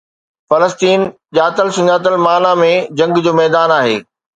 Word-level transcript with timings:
فلسطين 0.49 0.99
ڄاتل 1.37 1.67
سڃاتل 1.77 2.15
معنى 2.25 2.51
۾ 2.67 2.75
جنگ 3.01 3.13
جو 3.25 3.31
ميدان 3.41 3.69
آهي. 3.83 3.97